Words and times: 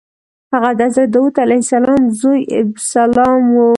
هغه 0.53 0.71
د 0.79 0.81
حضرت 0.87 1.09
داود 1.13 1.35
علیه 1.45 1.61
السلام 1.65 2.01
زوی 2.19 2.41
ابسلام 2.59 3.43
و. 3.55 3.65